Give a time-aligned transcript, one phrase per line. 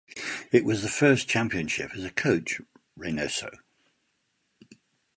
[0.51, 2.59] It was the first championship as a coach
[2.97, 3.55] Reinoso.